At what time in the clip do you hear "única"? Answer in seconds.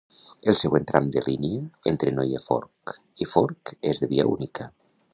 4.37-4.73